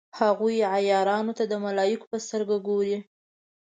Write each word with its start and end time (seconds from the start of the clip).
هغوی 0.19 0.57
عیارانو 0.73 1.33
ته 1.37 1.43
د 1.51 1.53
ملایکو 1.65 2.05
په 2.11 2.17
سترګه 2.25 2.55
ګوري. 2.67 2.97